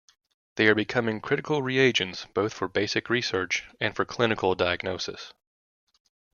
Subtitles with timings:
[0.55, 5.31] They are becoming critical reagents both for basic research and for clinical diagnosis.